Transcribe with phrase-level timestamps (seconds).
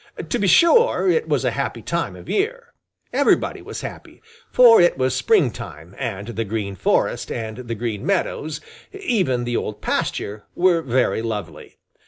[0.29, 2.73] To be sure it was a happy time of year.
[3.13, 8.03] Everybody was happy, for it was spring time, and the Green Forest and the Green
[8.03, 8.61] Meadows,
[8.91, 11.77] even the Old Pasture, were very lovely.